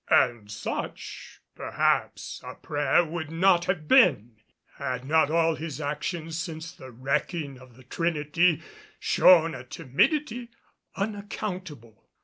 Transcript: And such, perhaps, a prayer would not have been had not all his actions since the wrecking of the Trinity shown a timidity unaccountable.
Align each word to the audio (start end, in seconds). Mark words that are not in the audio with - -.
And 0.09 0.49
such, 0.49 1.41
perhaps, 1.53 2.41
a 2.43 2.55
prayer 2.55 3.05
would 3.05 3.29
not 3.29 3.65
have 3.65 3.87
been 3.87 4.37
had 4.79 5.05
not 5.05 5.29
all 5.29 5.53
his 5.53 5.79
actions 5.79 6.39
since 6.39 6.71
the 6.71 6.89
wrecking 6.89 7.59
of 7.59 7.75
the 7.75 7.83
Trinity 7.83 8.63
shown 8.99 9.53
a 9.53 9.63
timidity 9.63 10.49
unaccountable. 10.95 12.09